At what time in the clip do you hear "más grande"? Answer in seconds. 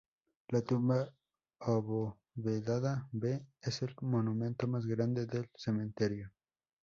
4.67-5.27